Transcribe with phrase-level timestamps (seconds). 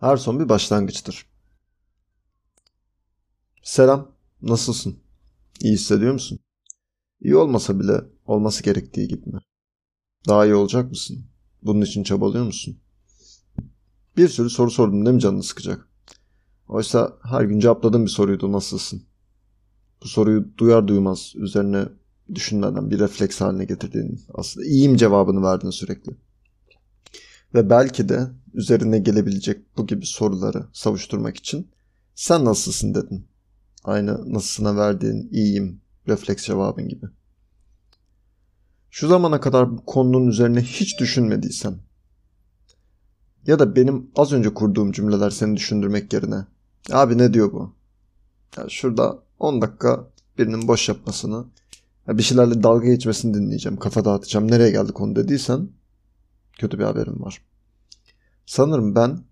[0.00, 1.26] Her son bir başlangıçtır.
[3.62, 4.98] Selam, nasılsın?
[5.60, 6.38] İyi hissediyor musun?
[7.20, 9.40] İyi olmasa bile olması gerektiği gibi mi?
[10.28, 11.26] Daha iyi olacak mısın?
[11.62, 12.80] Bunun için çabalıyor musun?
[14.16, 15.88] Bir sürü soru sordum değil mi canını sıkacak?
[16.68, 19.02] Oysa her gün cevapladığım bir soruydu nasılsın?
[20.02, 21.88] Bu soruyu duyar duymaz üzerine
[22.34, 26.27] düşünmeden bir refleks haline getirdiğin aslında iyiyim cevabını verdin sürekli.
[27.54, 31.70] Ve belki de üzerine gelebilecek bu gibi soruları savuşturmak için
[32.14, 33.26] sen nasılsın dedin.
[33.84, 37.06] Aynı nasılsına verdiğin iyiyim refleks cevabın gibi.
[38.90, 41.74] Şu zamana kadar bu konunun üzerine hiç düşünmediysen
[43.46, 46.46] ya da benim az önce kurduğum cümleler seni düşündürmek yerine
[46.92, 47.74] abi ne diyor bu?
[48.56, 50.08] Ya şurada 10 dakika
[50.38, 51.44] birinin boş yapmasını
[52.08, 55.68] ya bir şeylerle dalga geçmesini dinleyeceğim, kafa dağıtacağım, nereye geldi konu dediysen
[56.58, 57.42] kötü bir haberim var.
[58.46, 59.24] Sanırım ben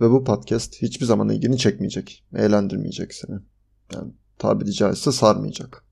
[0.00, 3.38] ve bu podcast hiçbir zaman ilgini çekmeyecek, eğlendirmeyecek seni.
[3.92, 5.84] Yani tabiri caizse sarmayacak.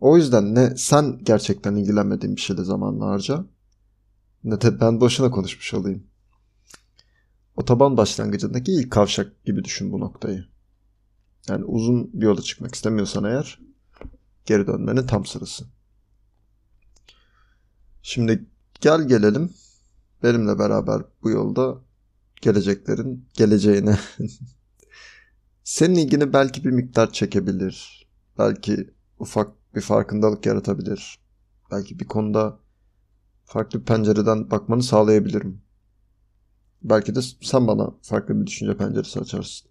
[0.00, 3.44] O yüzden ne sen gerçekten ilgilenmediğin bir şeyle zamanla harca
[4.44, 6.06] ne de ben boşuna konuşmuş olayım.
[7.56, 10.44] Otoban başlangıcındaki ilk kavşak gibi düşün bu noktayı.
[11.48, 13.60] Yani uzun bir yola çıkmak istemiyorsan eğer
[14.44, 15.64] geri dönmenin tam sırası.
[18.02, 18.46] Şimdi
[18.80, 19.54] gel gelelim
[20.22, 21.78] benimle beraber bu yolda
[22.42, 23.98] geleceklerin geleceğine
[25.64, 28.06] senin ilgini belki bir miktar çekebilir.
[28.38, 31.18] Belki ufak bir farkındalık yaratabilir.
[31.70, 32.58] Belki bir konuda
[33.44, 35.62] farklı bir pencereden bakmanı sağlayabilirim.
[36.82, 39.70] Belki de sen bana farklı bir düşünce penceresi açarsın.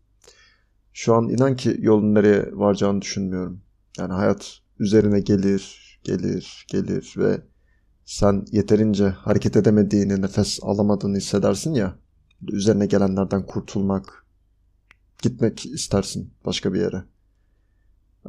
[0.94, 3.62] Şu an inan ki yolun nereye varacağını düşünmüyorum.
[3.98, 7.42] Yani hayat üzerine gelir, gelir, gelir ve
[8.06, 12.00] sen yeterince hareket edemediğini, nefes alamadığını hissedersin ya.
[12.52, 14.26] Üzerine gelenlerden kurtulmak,
[15.22, 17.04] gitmek istersin başka bir yere.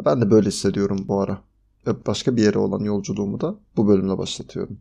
[0.05, 1.43] Ben de böyle hissediyorum bu ara.
[2.07, 4.81] Başka bir yere olan yolculuğumu da bu bölümle başlatıyorum.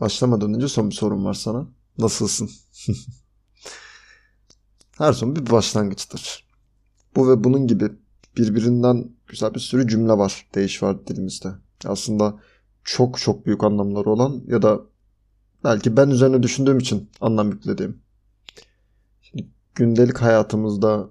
[0.00, 1.68] Başlamadan önce son bir sorum var sana.
[1.98, 2.50] Nasılsın?
[4.98, 6.46] Her son bir başlangıçtır.
[7.16, 7.90] Bu ve bunun gibi
[8.36, 11.48] birbirinden güzel bir sürü cümle var, değiş var dilimizde.
[11.84, 12.40] Aslında
[12.84, 14.80] çok çok büyük anlamları olan ya da
[15.64, 18.02] belki ben üzerine düşündüğüm için anlam yüklediğim.
[19.22, 21.08] Şimdi gündelik hayatımızda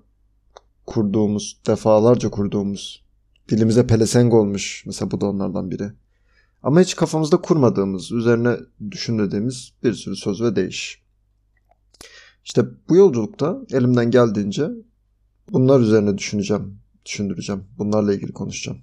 [0.85, 3.05] kurduğumuz, defalarca kurduğumuz,
[3.49, 5.91] dilimize pelesenk olmuş mesela bu da onlardan biri.
[6.63, 8.57] Ama hiç kafamızda kurmadığımız, üzerine
[8.91, 11.01] düşündüğümüz bir sürü söz ve değiş.
[12.45, 14.69] İşte bu yolculukta elimden geldiğince
[15.51, 17.63] bunlar üzerine düşüneceğim, düşündüreceğim.
[17.77, 18.81] Bunlarla ilgili konuşacağım.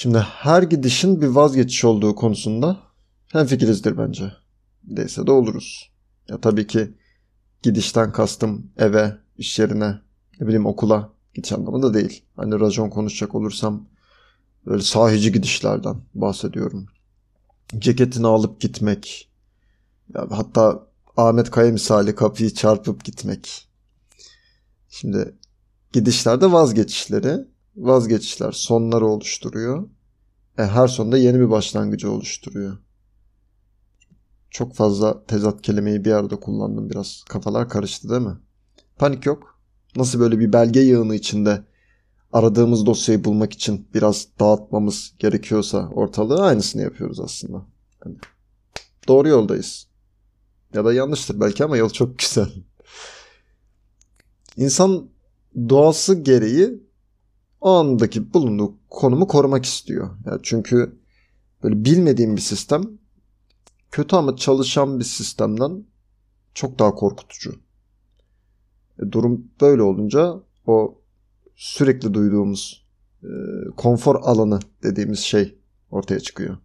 [0.00, 2.80] Şimdi her gidişin bir vazgeçiş olduğu konusunda
[3.32, 4.32] hemfikirizdir bence.
[4.84, 5.90] Değilse de oluruz.
[6.28, 6.94] Ya tabii ki
[7.62, 10.00] gidişten kastım eve, iş yerine,
[10.40, 12.24] ne bileyim okula gidiş anlamında değil.
[12.36, 13.88] Hani racon konuşacak olursam
[14.66, 16.86] böyle sahici gidişlerden bahsediyorum.
[17.78, 19.30] Ceketini alıp gitmek.
[20.14, 23.68] Ya hatta Ahmet Kaya misali kapıyı çarpıp gitmek.
[24.88, 25.34] Şimdi
[25.92, 27.48] gidişlerde vazgeçişleri,
[27.78, 29.88] vazgeçişler sonları oluşturuyor.
[30.58, 32.78] E, her sonunda yeni bir başlangıcı oluşturuyor.
[34.50, 37.24] Çok fazla tezat kelimeyi bir arada kullandım biraz.
[37.28, 38.36] Kafalar karıştı değil mi?
[38.96, 39.60] Panik yok.
[39.96, 41.64] Nasıl böyle bir belge yığını içinde
[42.32, 47.66] aradığımız dosyayı bulmak için biraz dağıtmamız gerekiyorsa ortalığı aynısını yapıyoruz aslında.
[48.04, 48.16] Yani
[49.08, 49.88] doğru yoldayız.
[50.74, 52.48] Ya da yanlıştır belki ama yol çok güzel.
[54.56, 55.10] İnsan
[55.68, 56.87] doğası gereği
[57.60, 60.10] o andaki bulunduğu konumu korumak istiyor.
[60.26, 60.98] Yani çünkü
[61.62, 62.82] böyle bilmediğim bir sistem
[63.90, 65.84] kötü ama çalışan bir sistemden
[66.54, 67.54] çok daha korkutucu.
[68.98, 70.34] E, durum böyle olunca
[70.66, 71.00] o
[71.56, 72.86] sürekli duyduğumuz
[73.22, 73.28] e,
[73.76, 75.58] konfor alanı dediğimiz şey
[75.90, 76.56] ortaya çıkıyor.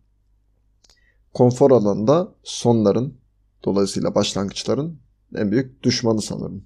[1.33, 3.17] Konfor alanında sonların
[3.65, 4.99] dolayısıyla başlangıçların
[5.35, 6.65] en büyük düşmanı sanırım.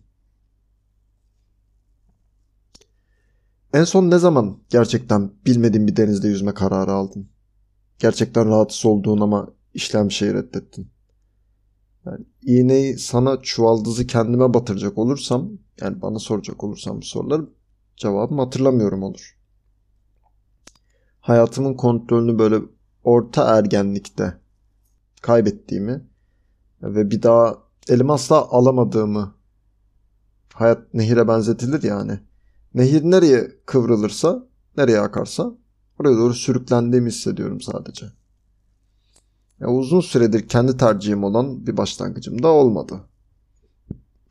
[3.73, 7.29] En son ne zaman gerçekten bilmediğin bir denizde yüzme kararı aldın?
[7.99, 10.87] Gerçekten rahatsız olduğun ama işlem şeyi reddettin.
[12.05, 15.49] Yani iğneyi sana çuvaldızı kendime batıracak olursam
[15.81, 17.49] yani bana soracak olursam bu soruları
[17.97, 19.37] cevabım hatırlamıyorum olur.
[21.19, 22.59] Hayatımın kontrolünü böyle
[23.03, 24.37] orta ergenlikte
[25.21, 26.07] kaybettiğimi
[26.81, 27.57] ve bir daha
[27.89, 29.35] elim asla alamadığımı
[30.53, 32.19] hayat nehire benzetilir yani.
[32.77, 34.47] Nehir nereye kıvrılırsa,
[34.77, 35.51] nereye akarsa
[35.99, 38.05] oraya doğru sürüklendiğimi hissediyorum sadece.
[39.59, 42.99] Ya uzun süredir kendi tercihim olan bir başlangıcım da olmadı.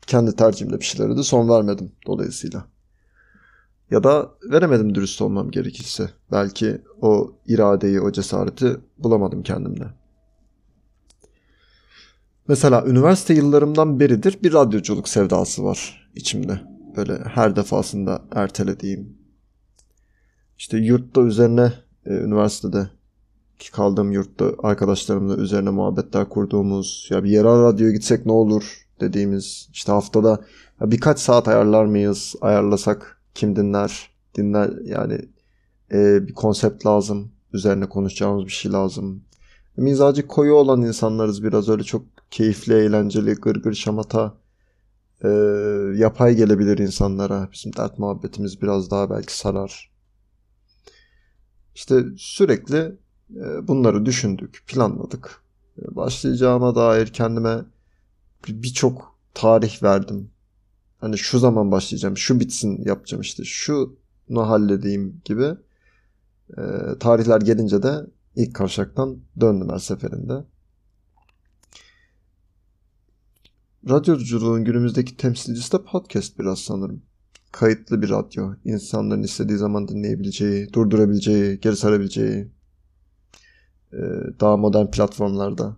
[0.01, 2.65] Kendi tercihimle bir şeylere de son vermedim dolayısıyla.
[3.91, 6.09] Ya da veremedim dürüst olmam gerekirse.
[6.31, 9.87] Belki o iradeyi, o cesareti bulamadım kendimde.
[12.47, 16.76] Mesela üniversite yıllarımdan beridir bir radyoculuk sevdası var içimde.
[16.97, 19.17] Böyle her defasında ertelediğim.
[20.57, 21.73] İşte yurtta üzerine
[22.05, 22.89] e, üniversitede
[23.59, 28.87] ki kaldığım yurtta arkadaşlarımla üzerine muhabbetler kurduğumuz ya bir yerel radyoya gitsek ne olur?
[29.01, 30.29] dediğimiz işte haftada
[30.81, 32.35] ya birkaç saat ayarlar mıyız?
[32.41, 34.09] Ayarlasak kim dinler?
[34.37, 35.19] Dinler yani
[35.91, 39.23] e, bir konsept lazım üzerine konuşacağımız bir şey lazım.
[39.77, 44.33] Mizacı koyu olan insanlarız biraz öyle çok keyifli eğlenceli gırgır şamata
[45.23, 45.27] e,
[45.95, 49.91] yapay gelebilir insanlara bizim dert muhabbetimiz biraz daha belki sarar
[51.75, 52.97] işte sürekli
[53.35, 55.43] ee, bunları düşündük, planladık.
[55.81, 57.65] Ee, başlayacağıma dair kendime
[58.47, 60.29] birçok tarih verdim.
[60.97, 65.53] Hani şu zaman başlayacağım, şu bitsin yapacağım işte, şunu halledeyim gibi.
[66.57, 66.61] Ee,
[66.99, 68.05] tarihler gelince de
[68.35, 70.43] ilk kavşaktan döndüm her seferinde.
[73.89, 77.01] Radyoculuğun günümüzdeki temsilcisi de podcast biraz sanırım.
[77.51, 78.53] Kayıtlı bir radyo.
[78.65, 82.51] İnsanların istediği zaman dinleyebileceği, durdurabileceği, geri sarabileceği,
[83.93, 83.97] e,
[84.39, 85.77] daha modern platformlarda.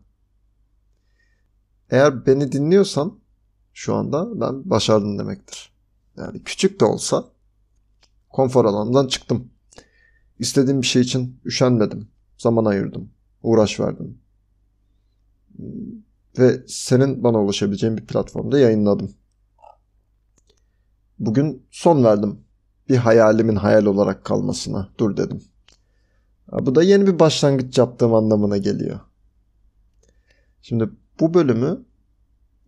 [1.89, 3.19] Eğer beni dinliyorsan
[3.73, 5.73] şu anda ben başardım demektir.
[6.17, 7.25] Yani küçük de olsa
[8.29, 9.51] konfor alanından çıktım.
[10.39, 12.07] İstediğim bir şey için üşenmedim.
[12.37, 13.11] Zaman ayırdım.
[13.43, 14.17] Uğraş verdim.
[16.39, 19.11] Ve senin bana ulaşabileceğin bir platformda yayınladım.
[21.19, 22.39] Bugün son verdim.
[22.89, 24.89] Bir hayalimin hayal olarak kalmasına.
[24.97, 25.41] Dur dedim.
[26.51, 28.99] Bu da yeni bir başlangıç yaptığım anlamına geliyor.
[30.61, 30.89] Şimdi
[31.19, 31.85] bu bölümü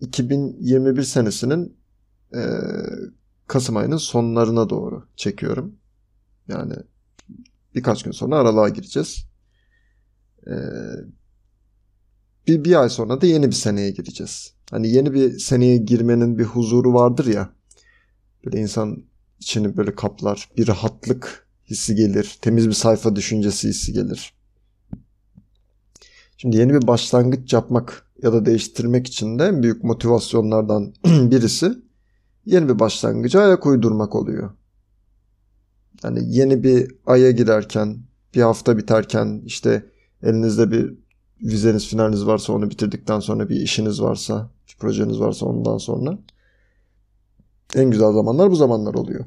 [0.01, 1.77] 2021 senesinin
[2.35, 2.41] e,
[3.47, 5.75] Kasım ayının sonlarına doğru çekiyorum.
[6.47, 6.73] Yani
[7.75, 9.25] birkaç gün sonra aralığa gireceğiz.
[10.47, 10.53] E,
[12.47, 14.53] bir, bir ay sonra da yeni bir seneye gireceğiz.
[14.71, 17.49] Hani yeni bir seneye girmenin bir huzuru vardır ya.
[18.45, 19.03] Böyle insan
[19.39, 20.49] içini böyle kaplar.
[20.57, 22.37] Bir rahatlık hissi gelir.
[22.41, 24.33] Temiz bir sayfa düşüncesi hissi gelir.
[26.37, 31.73] Şimdi yeni bir başlangıç yapmak ya da değiştirmek için de en büyük motivasyonlardan birisi
[32.45, 34.51] yeni bir başlangıca ayak uydurmak oluyor.
[36.03, 37.97] Yani yeni bir aya girerken,
[38.35, 39.85] bir hafta biterken işte
[40.23, 40.93] elinizde bir
[41.41, 46.19] vizeniz finaliniz varsa onu bitirdikten sonra bir işiniz varsa, bir projeniz varsa ondan sonra
[47.75, 49.25] en güzel zamanlar bu zamanlar oluyor.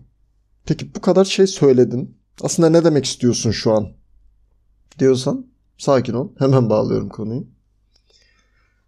[0.67, 2.19] Peki bu kadar şey söyledin.
[2.43, 3.93] Aslında ne demek istiyorsun şu an?
[4.99, 5.47] Diyorsan
[5.79, 6.29] sakin ol.
[6.39, 7.47] Hemen bağlıyorum konuyu.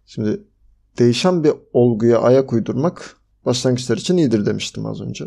[0.05, 0.43] Şimdi
[0.99, 5.25] değişen bir olguya ayak uydurmak başlangıçlar için iyidir demiştim az önce.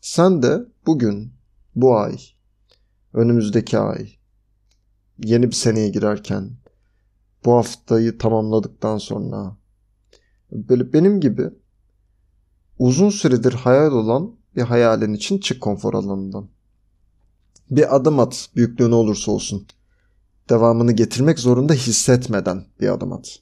[0.00, 1.32] Sen de bugün,
[1.74, 2.18] bu ay,
[3.12, 4.08] önümüzdeki ay,
[5.24, 6.50] yeni bir seneye girerken,
[7.46, 9.56] bu haftayı tamamladıktan sonra
[10.52, 11.50] böyle benim gibi
[12.78, 16.48] uzun süredir hayal olan bir hayalin için çık konfor alanından.
[17.70, 19.66] Bir adım at büyüklüğü ne olursa olsun.
[20.50, 23.38] Devamını getirmek zorunda hissetmeden bir adım at.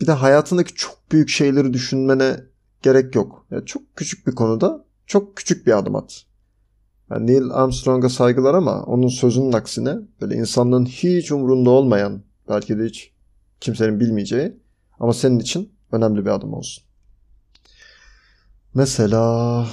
[0.00, 2.40] Bir de hayatındaki çok büyük şeyleri düşünmene
[2.82, 3.46] gerek yok.
[3.50, 6.24] Yani çok küçük bir konuda çok küçük bir adım at.
[7.10, 12.84] Yani Neil Armstrong'a saygılar ama onun sözünün aksine böyle insanlığın hiç umurunda olmayan belki de
[12.84, 13.12] hiç
[13.60, 14.56] kimsenin bilmeyeceği
[15.00, 16.84] ama senin için önemli bir adım olsun.
[18.74, 19.66] Mesela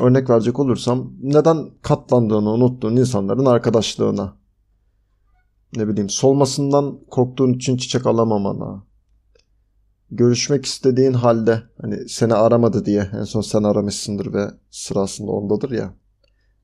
[0.00, 4.36] örnek verecek olursam neden katlandığını unuttuğun insanların arkadaşlığına
[5.76, 8.84] ne bileyim solmasından korktuğun için çiçek alamamana
[10.10, 15.94] görüşmek istediğin halde hani seni aramadı diye en son sen aramışsındır ve sırasında ondadır ya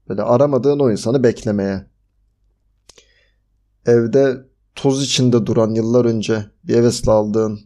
[0.08, 1.86] böyle aramadığın o insanı beklemeye
[3.86, 4.51] evde
[4.82, 7.60] toz içinde duran yıllar önce bir hevesle aldığın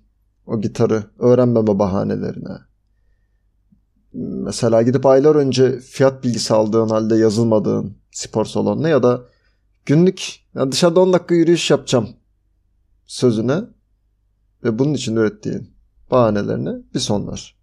[0.46, 2.58] o gitarı öğrenmeme bahanelerine
[4.12, 9.24] mesela gidip aylar önce fiyat bilgisi aldığın halde yazılmadığın spor salonuna ya da
[9.86, 12.08] günlük ya dışarıda 10 dakika yürüyüş yapacağım
[13.06, 13.60] sözüne
[14.64, 15.70] ve bunun için ürettiğin
[16.10, 17.56] bahanelerine bir son ver.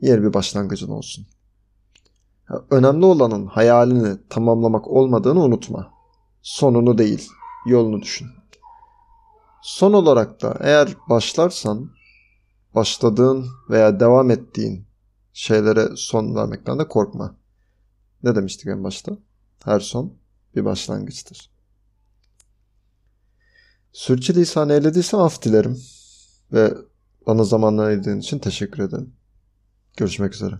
[0.00, 1.26] Yer bir başlangıcın olsun.
[2.70, 5.90] Önemli olanın hayalini tamamlamak olmadığını unutma.
[6.42, 7.28] Sonunu değil,
[7.66, 8.28] yolunu düşün.
[9.62, 11.90] Son olarak da eğer başlarsan
[12.74, 14.86] başladığın veya devam ettiğin
[15.32, 17.36] şeylere son vermekten de korkma.
[18.22, 19.18] Ne demiştik en başta?
[19.64, 20.14] Her son
[20.56, 21.50] bir başlangıçtır.
[23.92, 25.82] Sürçülisan eylediysem af dilerim.
[26.52, 26.74] Ve
[27.26, 29.14] bana zamanla ayırdığın için teşekkür ederim.
[29.96, 30.58] Görüşmek üzere.